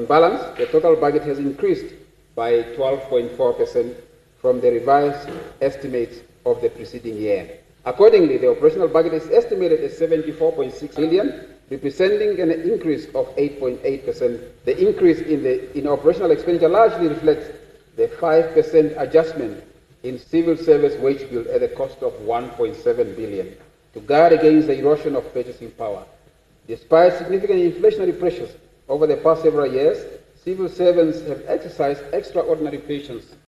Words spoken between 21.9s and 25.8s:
of 1.7 billion to guard against the erosion of purchasing